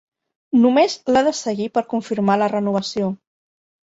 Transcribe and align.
Només 0.61 0.95
l'ha 1.15 1.21
de 1.27 1.33
seguir 1.41 1.67
per 1.77 1.83
confirmar 1.93 2.37
la 2.45 2.49
renovació. 2.57 3.13